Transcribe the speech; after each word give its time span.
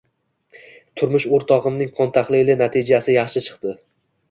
Turmush 1.01 1.27
o`rtog`imning 1.35 1.93
qon 2.01 2.11
tahlili 2.17 2.57
natijasi 2.65 3.19
yaxshi 3.21 3.47
chiqdi 3.51 3.79